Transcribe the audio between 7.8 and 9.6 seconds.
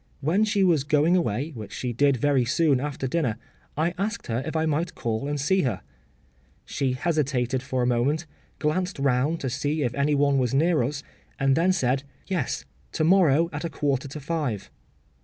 a moment, glanced round to